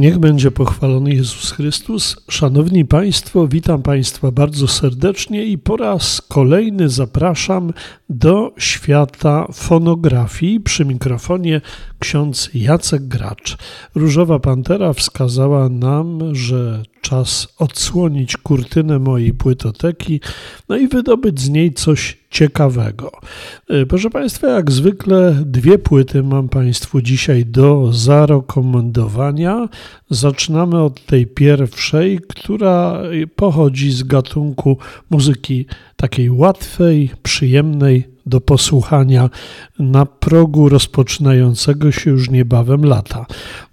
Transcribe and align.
Niech 0.00 0.18
będzie 0.18 0.50
pochwalony 0.50 1.14
Jezus 1.14 1.50
Chrystus. 1.50 2.16
Szanowni 2.28 2.84
Państwo, 2.84 3.48
witam 3.48 3.82
Państwa 3.82 4.30
bardzo 4.30 4.68
serdecznie 4.68 5.44
i 5.44 5.58
po 5.58 5.76
raz 5.76 6.22
kolejny 6.28 6.88
zapraszam 6.88 7.72
do 8.10 8.52
świata 8.58 9.46
fonografii. 9.52 10.60
Przy 10.60 10.84
mikrofonie 10.84 11.60
ksiądz 11.98 12.50
Jacek 12.54 13.08
Gracz. 13.08 13.56
Różowa 13.94 14.38
Pantera 14.38 14.92
wskazała 14.92 15.68
nam, 15.68 16.34
że 16.34 16.82
czas 17.00 17.48
odsłonić 17.58 18.36
kurtynę 18.36 18.98
mojej 18.98 19.34
płytoteki, 19.34 20.20
no 20.68 20.76
i 20.76 20.88
wydobyć 20.88 21.40
z 21.40 21.48
niej 21.48 21.72
coś 21.72 22.18
ciekawego. 22.30 23.12
E, 23.68 23.86
proszę 23.86 24.10
Państwa, 24.10 24.48
jak 24.48 24.70
zwykle 24.70 25.42
dwie 25.46 25.78
płyty 25.78 26.22
mam 26.22 26.48
Państwu 26.48 27.00
dzisiaj 27.02 27.46
do 27.46 27.92
zarekomendowania. 27.92 29.68
Zaczynamy 30.10 30.82
od 30.82 31.06
tej 31.06 31.26
pierwszej, 31.26 32.20
która 32.28 33.02
pochodzi 33.36 33.90
z 33.90 34.02
gatunku 34.02 34.78
muzyki 35.10 35.66
takiej 35.96 36.30
łatwej, 36.30 37.10
przyjemnej 37.22 38.04
do 38.26 38.40
posłuchania 38.40 39.30
na 39.78 40.06
progu 40.06 40.68
rozpoczynającego 40.68 41.92
się 41.92 42.10
już 42.10 42.30
niebawem 42.30 42.84
lata. 42.84 43.26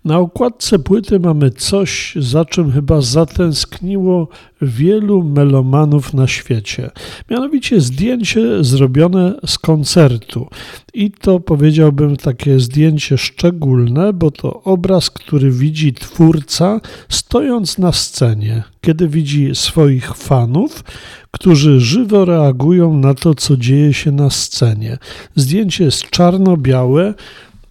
Na 0.07 0.19
okładce 0.19 0.79
płyty 0.79 1.19
mamy 1.19 1.51
coś, 1.51 2.13
za 2.19 2.45
czym 2.45 2.71
chyba 2.71 3.01
zatęskniło 3.01 4.27
wielu 4.61 5.23
melomanów 5.23 6.13
na 6.13 6.27
świecie. 6.27 6.91
Mianowicie 7.29 7.81
zdjęcie 7.81 8.63
zrobione 8.63 9.33
z 9.45 9.57
koncertu. 9.57 10.47
I 10.93 11.11
to 11.11 11.39
powiedziałbym 11.39 12.15
takie 12.15 12.59
zdjęcie 12.59 13.17
szczególne, 13.17 14.13
bo 14.13 14.31
to 14.31 14.63
obraz, 14.63 15.09
który 15.09 15.51
widzi 15.51 15.93
twórca 15.93 16.81
stojąc 17.09 17.77
na 17.77 17.91
scenie, 17.91 18.63
kiedy 18.81 19.07
widzi 19.07 19.49
swoich 19.53 20.15
fanów, 20.15 20.83
którzy 21.31 21.79
żywo 21.79 22.25
reagują 22.25 22.99
na 22.99 23.13
to, 23.13 23.35
co 23.35 23.57
dzieje 23.57 23.93
się 23.93 24.11
na 24.11 24.29
scenie. 24.29 24.97
Zdjęcie 25.35 25.83
jest 25.83 26.09
czarno-białe 26.09 27.13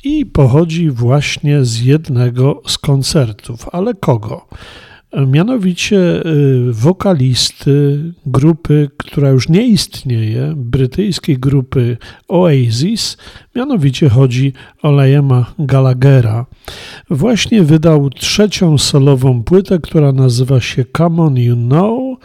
i 0.07 0.27
pochodzi 0.27 0.91
właśnie 0.91 1.65
z 1.65 1.81
jednego 1.81 2.63
z 2.67 2.79
koncertów. 2.79 3.67
Ale 3.73 3.95
kogo? 3.95 4.47
Mianowicie 5.27 6.27
y, 6.27 6.73
wokalisty 6.73 8.03
grupy, 8.27 8.91
która 8.97 9.29
już 9.29 9.49
nie 9.49 9.67
istnieje, 9.67 10.53
brytyjskiej 10.57 11.39
grupy 11.39 11.97
Oasis, 12.29 13.17
mianowicie 13.55 14.09
chodzi 14.09 14.53
o 14.83 14.93
Liama 14.93 15.47
Gallaghera. 15.59 16.47
Właśnie 17.11 17.63
wydał 17.63 18.11
trzecią 18.11 18.79
solową 18.79 19.43
płytę, 19.43 19.79
która 19.79 20.13
nazywa 20.13 20.61
się 20.61 20.85
Come 20.97 21.23
On 21.23 21.37
You 21.37 21.57
Know 21.57 22.19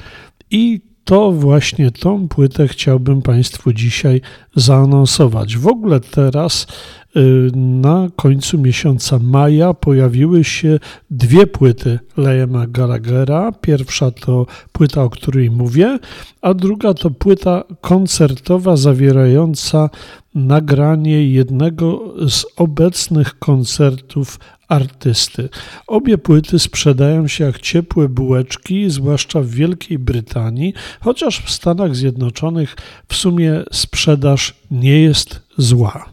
i 0.51 0.90
to 1.03 1.31
właśnie 1.31 1.91
tą 1.91 2.27
płytę 2.27 2.67
chciałbym 2.67 3.21
Państwu 3.21 3.73
dzisiaj 3.73 4.21
zaanonsować. 4.55 5.57
W 5.57 5.67
ogóle 5.67 5.99
teraz 5.99 6.67
y, 7.15 7.51
na 7.55 8.07
końcu 8.15 8.57
miesiąca 8.57 9.19
maja 9.19 9.73
pojawiły 9.73 10.43
się 10.43 10.79
dwie 11.11 11.47
płyty 11.47 11.99
Liama 12.17 12.67
Gallaghera. 12.67 13.51
Pierwsza 13.51 14.11
to 14.11 14.45
płyta, 14.71 15.03
o 15.03 15.09
której 15.09 15.51
mówię, 15.51 15.99
a 16.41 16.53
druga 16.53 16.93
to 16.93 17.11
płyta 17.11 17.63
koncertowa 17.81 18.75
zawierająca 18.75 19.89
nagranie 20.35 21.31
jednego 21.31 22.13
z 22.29 22.45
obecnych 22.57 23.39
koncertów 23.39 24.39
artysty. 24.71 25.49
Obie 25.87 26.17
płyty 26.17 26.59
sprzedają 26.59 27.27
się 27.27 27.43
jak 27.43 27.59
ciepłe 27.59 28.09
bułeczki, 28.09 28.89
zwłaszcza 28.89 29.41
w 29.41 29.47
Wielkiej 29.47 29.99
Brytanii, 29.99 30.73
chociaż 30.99 31.39
w 31.39 31.51
Stanach 31.51 31.95
Zjednoczonych 31.95 32.75
w 33.07 33.15
sumie 33.15 33.63
sprzedaż 33.71 34.55
nie 34.71 35.01
jest 35.01 35.41
zła. 35.57 36.05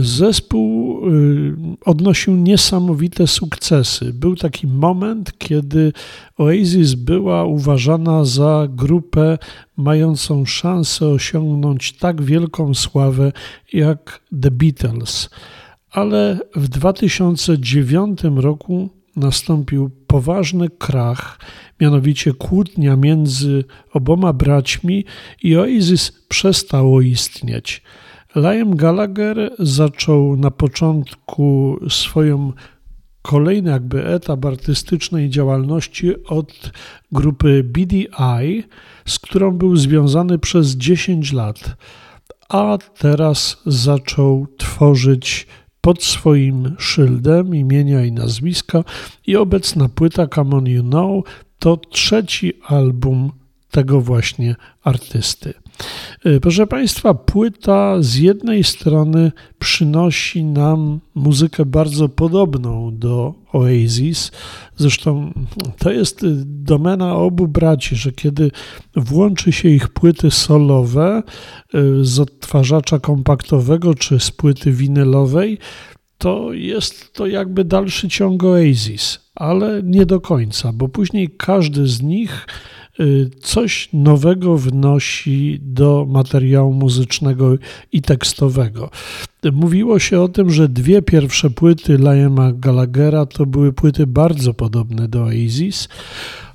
Zespół 0.00 1.00
y, 1.08 1.56
odnosił 1.84 2.36
niesamowite 2.36 3.26
sukcesy. 3.26 4.12
Był 4.12 4.36
taki 4.36 4.66
moment, 4.66 5.38
kiedy 5.38 5.92
Oasis 6.38 6.94
była 6.94 7.44
uważana 7.44 8.24
za 8.24 8.68
grupę 8.70 9.38
mającą 9.76 10.44
szansę 10.44 11.08
osiągnąć 11.08 11.92
tak 11.92 12.22
wielką 12.22 12.74
sławę 12.74 13.32
jak 13.72 14.20
The 14.42 14.50
Beatles. 14.50 15.30
Ale 15.90 16.38
w 16.56 16.68
2009 16.68 18.20
roku 18.36 18.88
nastąpił 19.16 19.90
poważny 20.06 20.68
krach, 20.70 21.38
mianowicie 21.80 22.32
kłótnia 22.32 22.96
między 22.96 23.64
oboma 23.92 24.32
braćmi 24.32 25.04
i 25.42 25.56
Oasis 25.56 26.12
przestało 26.28 27.00
istnieć. 27.00 27.82
Liam 28.36 28.76
Gallagher 28.76 29.50
zaczął 29.58 30.36
na 30.36 30.50
początku 30.50 31.78
swoją 31.88 32.52
kolejny 33.22 33.70
jakby 33.70 34.06
etap 34.06 34.44
artystycznej 34.44 35.30
działalności 35.30 36.24
od 36.24 36.72
grupy 37.12 37.64
BDI, 37.64 38.64
z 39.06 39.18
którą 39.18 39.50
był 39.50 39.76
związany 39.76 40.38
przez 40.38 40.76
10 40.76 41.32
lat, 41.32 41.76
a 42.48 42.78
teraz 42.98 43.62
zaczął 43.66 44.46
tworzyć 44.58 45.46
pod 45.80 46.02
swoim 46.02 46.74
szyldem 46.78 47.54
imienia 47.54 48.04
i 48.04 48.12
nazwiska 48.12 48.84
i 49.26 49.36
obecna 49.36 49.88
płyta 49.88 50.26
Come 50.26 50.56
On 50.56 50.66
You 50.66 50.82
Know 50.82 51.24
to 51.58 51.76
trzeci 51.76 52.52
album 52.66 53.32
tego 53.70 54.00
właśnie 54.00 54.56
artysty. 54.82 55.54
E, 56.24 56.40
proszę 56.40 56.66
Państwa, 56.66 57.14
płyta 57.14 57.96
z 58.02 58.16
jednej 58.16 58.64
strony 58.64 59.32
przynosi 59.58 60.44
nam 60.44 61.00
muzykę 61.14 61.64
bardzo 61.64 62.08
podobną 62.08 62.98
do 62.98 63.34
Oasis. 63.52 64.32
Zresztą 64.76 65.32
to 65.78 65.92
jest 65.92 66.20
domena 66.44 67.14
obu 67.14 67.48
braci, 67.48 67.96
że 67.96 68.12
kiedy 68.12 68.50
włączy 68.96 69.52
się 69.52 69.68
ich 69.68 69.88
płyty 69.88 70.30
solowe 70.30 71.22
e, 71.22 71.80
z 72.02 72.20
odtwarzacza 72.20 72.98
kompaktowego 72.98 73.94
czy 73.94 74.20
z 74.20 74.30
płyty 74.30 74.72
winylowej, 74.72 75.58
to 76.18 76.52
jest 76.52 77.12
to 77.12 77.26
jakby 77.26 77.64
dalszy 77.64 78.08
ciąg 78.08 78.44
Oasis, 78.44 79.18
ale 79.34 79.82
nie 79.82 80.06
do 80.06 80.20
końca, 80.20 80.72
bo 80.72 80.88
później 80.88 81.28
każdy 81.38 81.86
z 81.86 82.02
nich 82.02 82.46
Y, 82.46 82.75
coś 83.40 83.88
nowego 83.92 84.58
wnosi 84.58 85.60
do 85.62 86.06
materiału 86.08 86.72
muzycznego 86.72 87.54
i 87.92 88.02
tekstowego. 88.02 88.90
Mówiło 89.52 89.98
się 89.98 90.20
o 90.20 90.28
tym, 90.28 90.50
że 90.50 90.68
dwie 90.68 91.02
pierwsze 91.02 91.50
płyty 91.50 91.96
Liama 91.96 92.52
Gallaghera 92.52 93.26
to 93.26 93.46
były 93.46 93.72
płyty 93.72 94.06
bardzo 94.06 94.54
podobne 94.54 95.08
do 95.08 95.22
Oasis, 95.22 95.88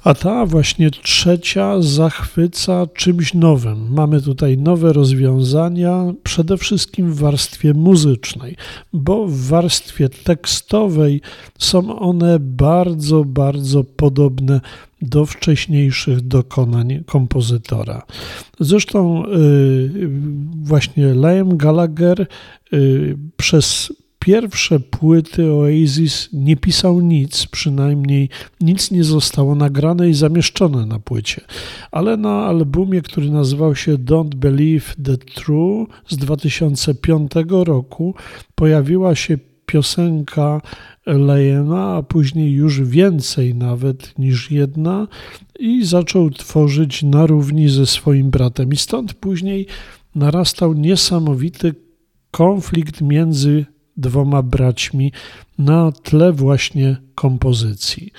a 0.03 0.13
ta 0.13 0.45
właśnie 0.45 0.91
trzecia 0.91 1.81
zachwyca 1.81 2.87
czymś 2.93 3.33
nowym. 3.33 3.93
Mamy 3.93 4.21
tutaj 4.21 4.57
nowe 4.57 4.93
rozwiązania, 4.93 6.13
przede 6.23 6.57
wszystkim 6.57 7.13
w 7.13 7.19
warstwie 7.19 7.73
muzycznej, 7.73 8.55
bo 8.93 9.27
w 9.27 9.47
warstwie 9.47 10.09
tekstowej 10.09 11.21
są 11.59 11.99
one 11.99 12.39
bardzo, 12.39 13.25
bardzo 13.25 13.83
podobne 13.83 14.61
do 15.01 15.25
wcześniejszych 15.25 16.21
dokonań 16.21 17.03
kompozytora. 17.05 18.01
Zresztą 18.59 19.25
y, 19.25 20.09
właśnie 20.63 21.13
Liam 21.13 21.57
Gallagher 21.57 22.27
y, 22.73 23.17
przez 23.37 23.93
pierwsze 24.25 24.79
płyty 24.79 25.51
Oasis 25.51 26.29
nie 26.33 26.57
pisał 26.57 26.99
nic, 26.99 27.47
przynajmniej 27.47 28.29
nic 28.61 28.91
nie 28.91 29.03
zostało 29.03 29.55
nagrane 29.55 30.09
i 30.09 30.13
zamieszczone 30.13 30.85
na 30.85 30.99
płycie. 30.99 31.41
Ale 31.91 32.17
na 32.17 32.45
albumie, 32.45 33.01
który 33.01 33.29
nazywał 33.29 33.75
się 33.75 33.97
Don't 33.97 34.35
Believe 34.35 34.95
the 35.03 35.17
True 35.17 35.85
z 36.07 36.17
2005 36.17 37.31
roku, 37.49 38.15
pojawiła 38.55 39.15
się 39.15 39.37
piosenka 39.65 40.61
Lejena, 41.05 41.95
a 41.95 42.03
później 42.03 42.51
już 42.51 42.81
więcej 42.81 43.55
nawet 43.55 44.19
niż 44.19 44.51
jedna 44.51 45.07
i 45.59 45.85
zaczął 45.85 46.29
tworzyć 46.29 47.03
na 47.03 47.25
równi 47.25 47.69
ze 47.69 47.85
swoim 47.85 48.29
bratem. 48.29 48.73
I 48.73 48.77
stąd 48.77 49.13
później 49.13 49.67
narastał 50.15 50.73
niesamowity 50.73 51.75
konflikt 52.31 53.01
między 53.01 53.65
dwoma 54.01 54.43
braćmi 54.43 55.11
na 55.57 55.91
tle 55.91 56.33
właśnie 56.33 56.97
kompozycji. 57.15 58.11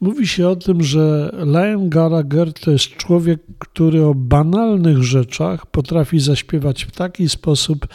Mówi 0.00 0.26
się 0.26 0.48
o 0.48 0.56
tym, 0.56 0.82
że 0.82 1.34
Liam 1.46 1.88
Gallagher 1.88 2.52
to 2.52 2.70
jest 2.70 2.84
człowiek, 2.84 3.40
który 3.58 4.04
o 4.04 4.14
banalnych 4.14 5.02
rzeczach 5.02 5.66
potrafi 5.66 6.20
zaśpiewać 6.20 6.84
w 6.84 6.90
taki 6.90 7.28
sposób, 7.28 7.86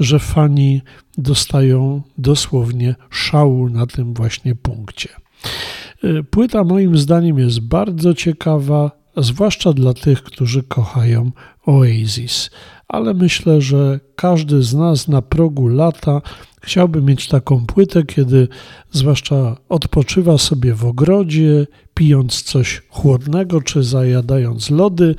że 0.00 0.18
fani 0.18 0.80
dostają 1.18 2.02
dosłownie 2.18 2.94
szału 3.10 3.68
na 3.68 3.86
tym 3.86 4.14
właśnie 4.14 4.54
punkcie. 4.54 5.08
Płyta 6.30 6.64
moim 6.64 6.98
zdaniem 6.98 7.38
jest 7.38 7.60
bardzo 7.60 8.14
ciekawa, 8.14 8.90
zwłaszcza 9.16 9.72
dla 9.72 9.94
tych, 9.94 10.22
którzy 10.22 10.62
kochają 10.62 11.30
Oasis, 11.66 12.50
ale 12.88 13.14
myślę, 13.14 13.60
że 13.60 14.00
każdy 14.16 14.62
z 14.62 14.74
nas 14.74 15.08
na 15.08 15.22
progu 15.22 15.68
lata 15.68 16.22
chciałby 16.62 17.02
mieć 17.02 17.28
taką 17.28 17.66
płytę, 17.66 18.02
kiedy 18.02 18.48
zwłaszcza 18.90 19.56
odpoczywa 19.68 20.38
sobie 20.38 20.74
w 20.74 20.84
ogrodzie, 20.84 21.66
pijąc 21.94 22.42
coś 22.42 22.82
chłodnego 22.88 23.60
czy 23.62 23.82
zajadając 23.82 24.70
lody, 24.70 25.14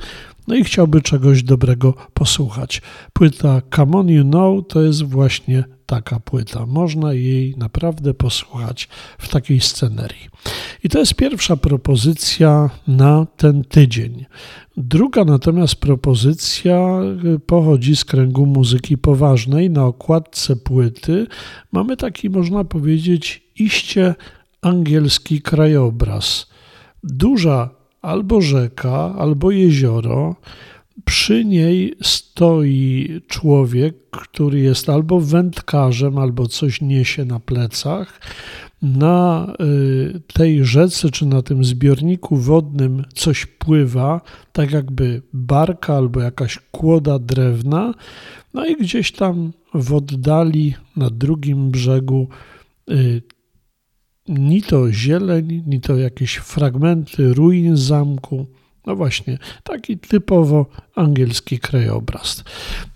no 0.48 0.54
i 0.54 0.64
chciałby 0.64 1.02
czegoś 1.02 1.42
dobrego 1.42 1.94
posłuchać. 2.14 2.82
Płyta 3.12 3.62
Come 3.76 3.98
On 3.98 4.08
You 4.08 4.24
Know 4.24 4.66
to 4.68 4.82
jest 4.82 5.02
właśnie 5.02 5.64
taka 5.86 6.20
płyta. 6.20 6.66
Można 6.66 7.12
jej 7.12 7.54
naprawdę 7.56 8.14
posłuchać 8.14 8.88
w 9.18 9.28
takiej 9.28 9.60
scenerii. 9.60 10.28
I 10.84 10.88
to 10.88 10.98
jest 10.98 11.14
pierwsza 11.14 11.56
propozycja 11.56 12.70
na 12.86 13.26
ten 13.36 13.64
tydzień. 13.64 14.26
Druga 14.80 15.24
natomiast 15.24 15.74
propozycja 15.74 17.00
y, 17.34 17.38
pochodzi 17.38 17.96
z 17.96 18.04
kręgu 18.04 18.46
muzyki 18.46 18.98
poważnej. 18.98 19.70
Na 19.70 19.84
okładce 19.84 20.56
płyty 20.56 21.26
mamy 21.72 21.96
taki, 21.96 22.30
można 22.30 22.64
powiedzieć, 22.64 23.42
iście 23.56 24.14
angielski 24.62 25.42
krajobraz. 25.42 26.46
Duża 27.04 27.70
albo 28.02 28.40
rzeka, 28.40 29.14
albo 29.18 29.50
jezioro. 29.50 30.36
Przy 31.04 31.44
niej 31.44 31.94
stoi 32.02 33.20
człowiek, 33.28 33.96
który 34.10 34.60
jest 34.60 34.88
albo 34.88 35.20
wędkarzem, 35.20 36.18
albo 36.18 36.46
coś 36.46 36.80
niesie 36.80 37.24
na 37.24 37.40
plecach. 37.40 38.20
Na 38.82 39.46
y, 39.60 40.20
tej 40.32 40.64
rzece 40.64 41.10
czy 41.10 41.26
na 41.26 41.42
tym 41.42 41.64
zbiorniku 41.64 42.36
wodnym 42.36 43.04
coś 43.14 43.46
pływa, 43.46 44.20
tak 44.52 44.70
jakby 44.72 45.22
barka 45.32 45.96
albo 45.96 46.20
jakaś 46.20 46.58
kłoda 46.70 47.18
drewna. 47.18 47.94
No 48.54 48.66
i 48.66 48.76
gdzieś 48.76 49.12
tam 49.12 49.52
w 49.74 49.94
oddali 49.94 50.74
na 50.96 51.10
drugim 51.10 51.70
brzegu 51.70 52.28
y, 52.90 53.22
ni 54.28 54.62
to 54.62 54.92
zieleń, 54.92 55.62
ni 55.66 55.80
to 55.80 55.96
jakieś 55.96 56.36
fragmenty 56.36 57.34
ruin 57.34 57.76
zamku. 57.76 58.46
No 58.88 58.96
właśnie, 58.96 59.38
taki 59.62 59.98
typowo 59.98 60.66
angielski 60.94 61.58
krajobraz. 61.58 62.44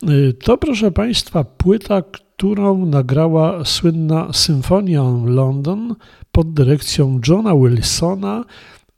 Y, 0.08 0.32
to, 0.32 0.58
proszę 0.58 0.92
Państwa, 0.92 1.44
płyta, 1.44 2.02
którą 2.02 2.86
nagrała 2.86 3.64
słynna 3.64 4.32
Symphonia 4.32 5.02
London 5.24 5.94
pod 6.32 6.52
dyrekcją 6.52 7.20
Johna 7.28 7.56
Wilsona, 7.56 8.44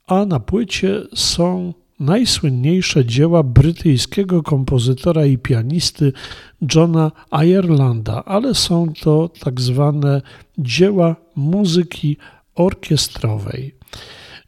a 0.07 0.25
na 0.25 0.39
płycie 0.39 1.01
są 1.15 1.73
najsłynniejsze 1.99 3.05
dzieła 3.05 3.43
brytyjskiego 3.43 4.43
kompozytora 4.43 5.25
i 5.25 5.37
pianisty 5.37 6.13
Johna 6.75 7.11
Irelanda, 7.45 8.23
ale 8.25 8.53
są 8.53 8.93
to 9.01 9.29
tak 9.39 9.61
zwane 9.61 10.21
dzieła 10.57 11.15
muzyki 11.35 12.17
orkiestrowej. 12.55 13.75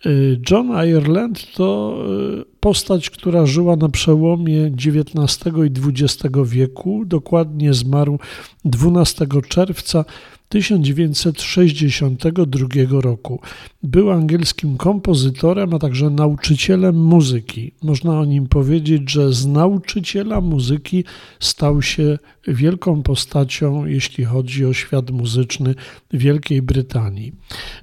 Y, 0.05 0.39
John 0.51 0.87
Ireland 0.87 1.51
to 1.53 1.97
y, 2.41 2.45
postać, 2.59 3.09
która 3.09 3.45
żyła 3.45 3.75
na 3.75 3.89
przełomie 3.89 4.65
XIX 4.65 5.53
i 5.65 5.89
XX 5.89 6.35
wieku. 6.45 7.03
Dokładnie 7.05 7.73
zmarł 7.73 8.19
12 8.65 9.27
czerwca 9.49 10.05
1962 10.49 13.01
roku. 13.01 13.41
Był 13.83 14.11
angielskim 14.11 14.77
kompozytorem, 14.77 15.73
a 15.73 15.79
także 15.79 16.09
nauczycielem 16.09 17.03
muzyki. 17.03 17.71
Można 17.83 18.19
o 18.19 18.25
nim 18.25 18.47
powiedzieć, 18.47 19.11
że 19.11 19.33
z 19.33 19.45
nauczyciela 19.45 20.41
muzyki 20.41 21.03
stał 21.39 21.81
się 21.81 22.17
wielką 22.47 23.03
postacią, 23.03 23.85
jeśli 23.85 24.25
chodzi 24.25 24.65
o 24.65 24.73
świat 24.73 25.11
muzyczny 25.11 25.75
Wielkiej 26.13 26.61
Brytanii. 26.61 27.33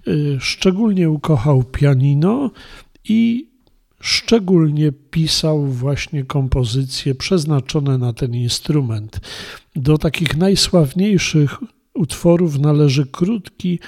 Y, 0.08 0.36
szczególnie 0.40 1.10
ukochał 1.10 1.62
pianino 1.62 2.50
i 3.04 3.48
szczególnie 4.00 4.92
pisał 4.92 5.66
właśnie 5.66 6.24
kompozycje 6.24 7.14
przeznaczone 7.14 7.98
na 7.98 8.12
ten 8.12 8.34
instrument. 8.34 9.20
Do 9.76 9.98
takich 9.98 10.36
najsławniejszych 10.36 11.58
utworów 11.94 12.58
należy 12.58 13.06
krótki, 13.06 13.78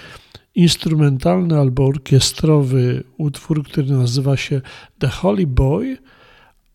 instrumentalny 0.54 1.58
albo 1.58 1.86
orkiestrowy 1.86 3.04
utwór, 3.18 3.64
który 3.64 3.86
nazywa 3.86 4.36
się 4.36 4.60
The 4.98 5.08
Holy 5.08 5.46
Boy, 5.46 5.98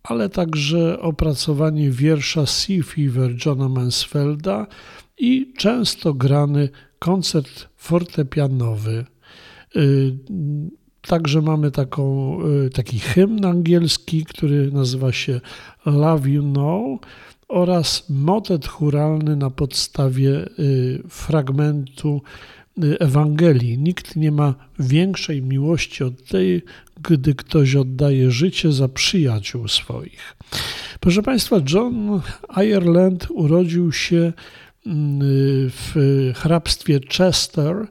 ale 0.03 0.29
także 0.29 0.99
opracowanie 0.99 1.91
wiersza 1.91 2.45
Sea 2.45 2.83
Fever 2.83 3.31
Johna 3.45 3.69
Mansfelda 3.69 4.67
i 5.17 5.53
często 5.57 6.13
grany 6.13 6.69
koncert 6.99 7.69
fortepianowy. 7.77 9.05
Y, 9.75 10.17
także 11.01 11.41
mamy 11.41 11.71
taką, 11.71 12.37
y, 12.65 12.69
taki 12.69 12.99
hymn 12.99 13.45
angielski, 13.45 14.25
który 14.25 14.71
nazywa 14.71 15.11
się 15.11 15.41
Love 15.85 16.29
You 16.29 16.43
Know 16.43 16.99
oraz 17.51 18.09
motet 18.09 18.67
churalny 18.67 19.35
na 19.35 19.49
podstawie 19.49 20.49
y, 20.59 21.03
fragmentu 21.09 22.21
y, 22.83 22.99
Ewangelii. 22.99 23.77
Nikt 23.77 24.15
nie 24.15 24.31
ma 24.31 24.55
większej 24.79 25.41
miłości 25.41 26.03
od 26.03 26.23
tej, 26.23 26.61
gdy 27.03 27.35
ktoś 27.35 27.75
oddaje 27.75 28.31
życie 28.31 28.71
za 28.71 28.87
przyjaciół 28.87 29.67
swoich. 29.67 30.35
Proszę 30.99 31.23
Państwa, 31.23 31.57
John 31.73 32.21
Ireland 32.57 33.27
urodził 33.29 33.91
się 33.91 34.33
mm, 34.85 35.19
w 35.69 35.93
hrabstwie 36.35 36.99
Chester 37.17 37.87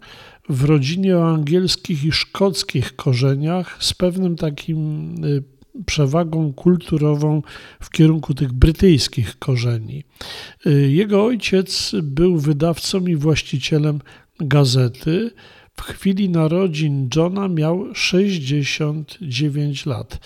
w 0.48 0.64
rodzinie 0.64 1.16
o 1.18 1.28
angielskich 1.34 2.04
i 2.04 2.12
szkockich 2.12 2.96
korzeniach 2.96 3.76
z 3.80 3.94
pewnym 3.94 4.36
takim 4.36 5.14
y, 5.24 5.59
przewagą 5.86 6.52
kulturową 6.52 7.42
w 7.80 7.90
kierunku 7.90 8.34
tych 8.34 8.52
brytyjskich 8.52 9.38
korzeni. 9.38 10.04
Y, 10.66 10.90
jego 10.90 11.24
ojciec 11.24 11.92
był 12.02 12.38
wydawcą 12.38 13.06
i 13.06 13.16
właścicielem 13.16 14.00
gazety. 14.40 15.30
W 15.76 15.82
chwili 15.82 16.30
narodzin 16.30 17.08
Johna 17.16 17.48
miał 17.48 17.94
69 17.94 19.86
lat, 19.86 20.18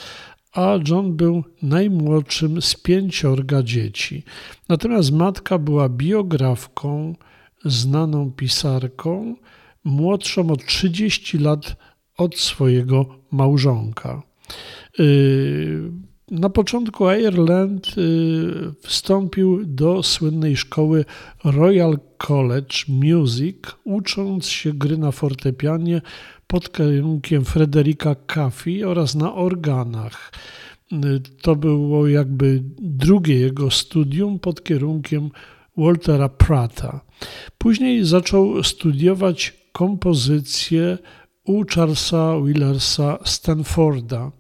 a 0.53 0.79
John 0.89 1.17
był 1.17 1.45
najmłodszym 1.63 2.63
z 2.63 2.75
pięciorga 2.75 3.63
dzieci. 3.63 4.23
Natomiast 4.69 5.13
matka 5.13 5.59
była 5.59 5.89
biografką, 5.89 7.15
znaną 7.65 8.33
pisarką, 8.33 9.37
młodszą 9.85 10.51
o 10.51 10.57
30 10.57 11.39
lat 11.39 11.77
od 12.17 12.39
swojego 12.39 13.07
małżonka. 13.31 14.23
Y, 15.01 15.91
na 16.31 16.51
początku 16.51 17.11
Ireland 17.11 17.95
y, 17.99 18.73
wstąpił 18.83 19.67
do 19.67 20.03
słynnej 20.03 20.57
szkoły 20.57 21.05
Royal 21.45 21.99
College 22.19 22.77
Music, 22.89 23.57
ucząc 23.85 24.47
się 24.47 24.73
gry 24.73 24.99
na 24.99 25.13
fortepianie 25.13 26.03
pod 26.47 26.73
kierunkiem 26.73 27.45
Frederika 27.45 28.15
Caffey 28.15 28.85
oraz 28.85 29.15
na 29.15 29.35
organach. 29.35 30.33
Y, 30.93 30.97
to 31.43 31.57
było 31.57 32.09
jakby 32.09 32.63
drugie 32.79 33.41
jego 33.41 33.71
studium 33.71 34.39
pod 34.39 34.65
kierunkiem 34.65 35.31
Waltera 35.77 36.29
Prata. 36.29 37.01
Później 37.59 38.05
zaczął 38.05 38.63
studiować 38.63 39.55
kompozycję 39.73 40.99
u 41.45 41.65
Charlesa 41.65 42.41
Willersa 42.41 43.19
Stanforda. 43.25 44.33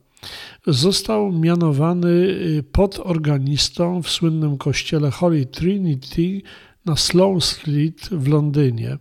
Został 0.66 1.32
mianowany 1.32 2.08
y, 2.08 2.64
podorganistą 2.72 4.02
w 4.02 4.10
słynnym 4.10 4.58
kościele 4.58 5.10
Holy 5.10 5.46
Trinity 5.46 6.42
na 6.84 6.96
Sloane 6.96 7.40
Street 7.40 8.08
w 8.10 8.28
Londynie, 8.28 8.98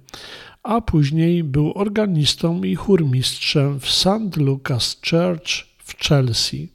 a 0.63 0.81
później 0.81 1.43
był 1.43 1.72
organistą 1.75 2.63
i 2.63 2.75
chórmistrzem 2.75 3.79
w 3.79 3.89
St. 3.89 4.38
Lucas 4.38 5.01
Church 5.10 5.65
w 5.77 5.98
Chelsea. 6.03 6.69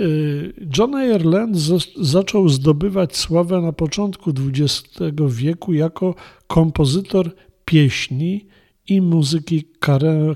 Y, 0.00 0.68
John 0.78 0.92
Ireland 0.92 1.56
zaczął 1.96 2.48
zdobywać 2.48 3.16
sławę 3.16 3.60
na 3.60 3.72
początku 3.72 4.30
XX 4.30 4.98
wieku 5.28 5.72
jako 5.72 6.14
kompozytor 6.46 7.34
pieśni 7.64 8.46
i 8.88 9.00
muzyki 9.00 9.64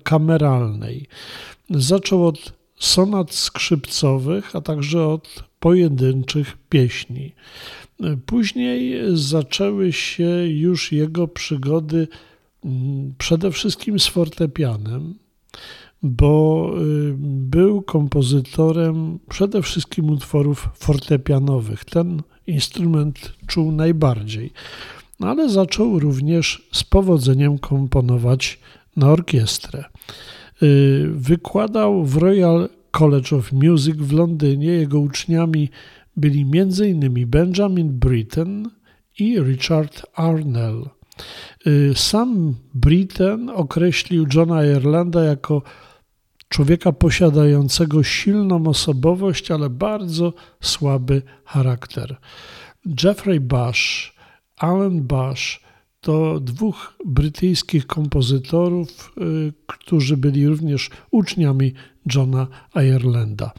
kameralnej. 0.05 1.07
Zaczął 1.71 2.27
od 2.27 2.53
sonat 2.77 3.35
skrzypcowych, 3.35 4.57
a 4.57 4.61
także 4.61 5.07
od 5.07 5.45
pojedynczych 5.61 6.57
pieśni. 6.69 7.33
Później 8.27 9.01
zaczęły 9.13 9.93
się 9.93 10.47
już 10.47 10.93
jego 10.93 11.29
przygody 11.29 12.09
mm, 12.65 13.15
przede 13.19 13.51
wszystkim 13.51 14.01
z 14.01 14.07
fortepianem, 14.07 15.15
bo 16.03 16.71
y, 16.79 17.15
był 17.19 17.83
kompozytorem 17.83 19.19
przede 19.29 19.63
wszystkim 19.63 20.11
utworów 20.11 20.69
fortepianowych. 20.75 21.85
Ten 21.85 22.23
instrument 22.47 23.33
czuł 23.47 23.73
najbardziej, 23.73 24.53
no 25.21 25.29
ale 25.29 25.49
zaczął 25.49 25.99
również 25.99 26.69
z 26.73 26.85
powodzeniem 26.85 27.59
komponować 27.59 28.59
na 28.97 29.09
orkiestrę. 29.09 29.85
Y, 30.63 31.11
wykładał 31.15 32.05
w 32.05 32.17
Royal 32.17 32.69
College 32.91 33.37
of 33.37 33.53
Music 33.53 33.97
w 33.97 34.13
Londynie. 34.13 34.69
Jego 34.69 35.01
uczniami 35.01 35.69
byli 36.17 36.47
m.in. 36.55 37.27
Benjamin 37.27 37.89
Britten 37.99 38.71
i 39.19 39.41
Richard 39.41 40.03
Arnell. 40.15 40.85
Y, 41.67 41.93
sam 41.95 42.55
Britten 42.75 43.51
określił 43.51 44.27
Johna 44.35 44.65
Irlanda 44.65 45.25
jako 45.25 45.63
człowieka 46.49 46.93
posiadającego 46.93 48.03
silną 48.03 48.67
osobowość, 48.67 49.51
ale 49.51 49.71
bardzo 49.71 50.33
słaby 50.61 51.23
charakter. 51.45 52.17
Jeffrey 53.05 53.41
Bush, 53.41 54.15
Alan 54.61 55.03
Bush 55.03 55.61
to 56.01 56.41
dwóch 56.41 56.95
brytyjskich 57.07 57.87
kompozytorów, 57.87 59.13
y, 59.19 59.53
którzy 59.67 60.17
byli 60.17 60.47
również 60.47 60.91
uczniami 61.11 61.73
Johna 62.15 62.47
Irelanda. 62.75 63.53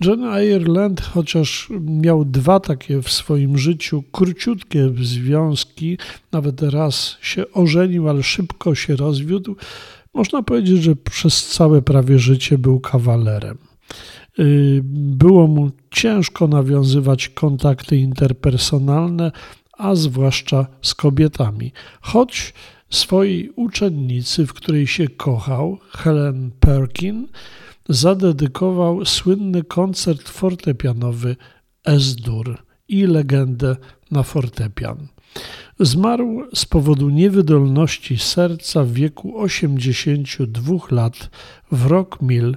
John 0.00 0.20
Ireland, 0.42 1.00
chociaż 1.00 1.68
miał 1.80 2.24
dwa 2.24 2.60
takie 2.60 3.02
w 3.02 3.12
swoim 3.12 3.58
życiu 3.58 4.04
króciutkie 4.12 4.90
związki, 5.00 5.98
nawet 6.32 6.62
raz 6.62 7.16
się 7.20 7.52
ożenił, 7.52 8.08
ale 8.08 8.22
szybko 8.22 8.74
się 8.74 8.96
rozwiódł, 8.96 9.56
można 10.14 10.42
powiedzieć, 10.42 10.82
że 10.82 10.96
przez 10.96 11.46
całe 11.46 11.82
prawie 11.82 12.18
życie 12.18 12.58
był 12.58 12.80
kawalerem. 12.80 13.58
Y, 14.38 14.80
było 14.84 15.46
mu 15.46 15.70
ciężko 15.90 16.48
nawiązywać 16.48 17.28
kontakty 17.28 17.96
interpersonalne, 17.96 19.32
a 19.76 19.94
zwłaszcza 19.94 20.66
z 20.82 20.94
kobietami. 20.94 21.72
Choć 22.00 22.54
swojej 22.90 23.50
uczennicy, 23.50 24.46
w 24.46 24.52
której 24.52 24.86
się 24.86 25.08
kochał, 25.08 25.78
Helen 25.90 26.50
Perkin, 26.60 27.28
zadedykował 27.88 29.04
słynny 29.04 29.64
koncert 29.64 30.28
fortepianowy 30.28 31.36
S-dur 31.84 32.58
i 32.88 33.06
legendę 33.06 33.76
na 34.10 34.22
fortepian. 34.22 35.08
Zmarł 35.80 36.42
z 36.54 36.64
powodu 36.64 37.10
niewydolności 37.10 38.18
serca 38.18 38.84
w 38.84 38.92
wieku 38.92 39.40
82 39.40 40.76
lat 40.90 41.30
w 41.72 41.86
Rockmill 41.86 42.56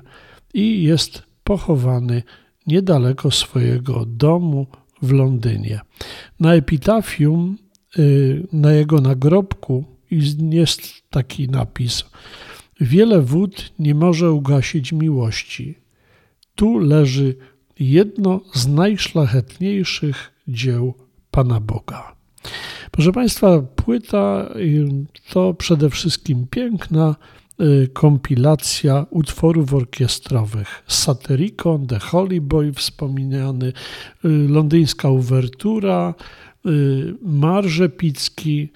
i 0.53 0.83
jest 0.83 1.23
pochowany 1.43 2.23
niedaleko 2.67 3.31
swojego 3.31 4.05
domu 4.05 4.67
w 5.01 5.12
Londynie. 5.12 5.79
Na 6.39 6.53
epitafium, 6.53 7.58
y, 8.00 8.48
na 8.53 8.72
jego 8.72 9.01
nagrobku 9.01 9.86
jest 10.51 10.82
taki 11.10 11.50
napis: 11.50 12.06
Wiele 12.82 13.22
wód 13.22 13.74
nie 13.79 13.96
może 13.96 14.32
ugasić 14.32 14.91
miłości. 14.91 15.75
Tu 16.56 16.79
leży 16.79 17.36
jedno 17.79 18.41
z 18.53 18.68
najszlachetniejszych 18.68 20.32
dzieł 20.48 20.94
Pana 21.32 21.60
Boga. 21.60 22.15
Proszę 22.91 23.12
Państwa, 23.12 23.62
płyta 23.62 24.50
y, 24.56 24.89
to 25.29 25.53
przede 25.53 25.89
wszystkim 25.89 26.48
piękna 26.48 27.15
kompilacja 27.93 29.05
utworów 29.09 29.73
orkiestrowych. 29.73 30.83
Satyricon, 30.87 31.87
The 31.87 31.99
Holy 31.99 32.41
Boy 32.41 32.73
wspomniany, 32.73 33.67
y, 34.25 34.47
londyńska 34.49 35.09
uwertura, 35.09 36.13
Marże 37.21 37.89
Picki, 37.89 38.69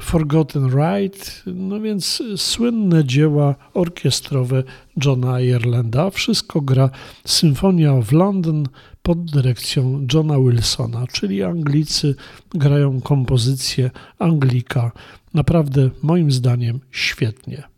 Forgotten 0.00 0.68
Right, 0.68 1.42
no 1.46 1.80
więc 1.80 2.22
słynne 2.36 3.04
dzieła 3.04 3.54
orkiestrowe 3.74 4.62
Johna 5.04 5.40
Irelanda. 5.40 6.10
Wszystko 6.10 6.60
gra 6.60 6.90
Symfonia 7.24 7.92
of 7.92 8.12
London, 8.12 8.68
pod 9.02 9.30
dyrekcją 9.30 10.06
Johna 10.14 10.38
Wilsona, 10.38 11.06
czyli 11.12 11.42
Anglicy 11.42 12.14
grają 12.54 13.00
kompozycję 13.00 13.90
Anglika. 14.18 14.92
Naprawdę, 15.34 15.90
moim 16.02 16.32
zdaniem, 16.32 16.80
świetnie. 16.90 17.71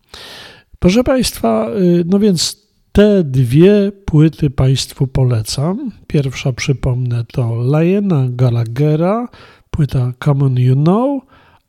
Proszę 0.78 1.04
Państwa, 1.04 1.70
y, 1.70 2.04
no 2.06 2.18
więc 2.18 2.64
te 2.92 3.24
dwie 3.24 3.92
płyty 4.04 4.50
Państwu 4.50 5.06
polecam. 5.06 5.90
Pierwsza, 6.06 6.52
przypomnę, 6.52 7.24
to 7.24 7.62
Liena 7.62 8.26
Gallaghera, 8.30 9.28
płyta 9.70 10.12
Come 10.24 10.44
On 10.44 10.58
You 10.58 10.74
Know, 10.74 11.22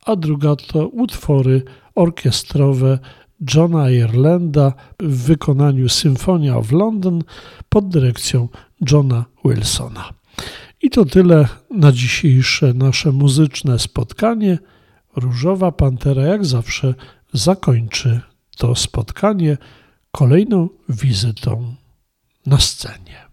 a 0.06 0.16
druga 0.16 0.56
to 0.56 0.88
utwory 0.88 1.62
orkiestrowe 1.96 3.00
Johna 3.56 3.90
Irelanda 3.90 4.74
w 5.00 5.24
wykonaniu 5.24 5.90
Symfonia 5.90 6.58
of 6.58 6.72
London 6.72 7.24
pod 7.70 7.90
dyrekcją 7.90 8.48
Johna 8.92 9.26
Wilsona. 9.46 10.10
I 10.82 10.90
to 10.90 11.06
tyle 11.06 11.48
na 11.72 11.92
dzisiejsze 11.92 12.74
nasze 12.74 13.12
muzyczne 13.12 13.80
spotkanie. 13.80 14.58
Różowa 15.16 15.72
Pantera 15.72 16.22
jak 16.24 16.46
zawsze 16.46 16.94
zakończy 17.34 18.22
to 18.56 18.76
spotkanie 18.76 19.58
kolejną 20.12 20.70
wizytą 20.90 21.76
na 22.46 22.60
scenie. 22.60 23.26